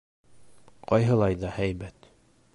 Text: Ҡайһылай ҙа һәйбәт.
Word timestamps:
Ҡайһылай 0.93 1.39
ҙа 1.45 1.55
һәйбәт. 1.61 2.13